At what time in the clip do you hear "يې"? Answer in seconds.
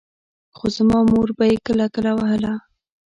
1.51-1.57